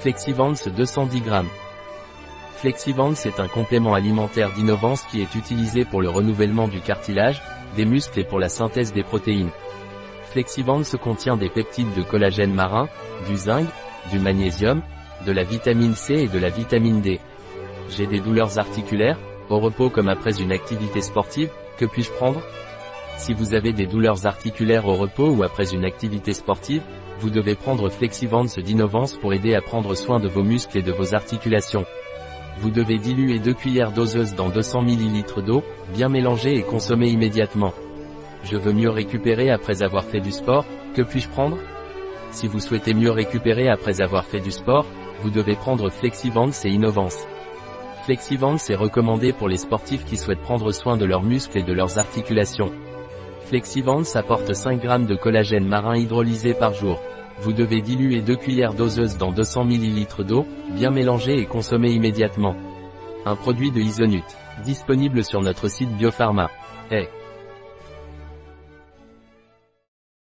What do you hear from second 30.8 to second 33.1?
de vos articulations. Vous devez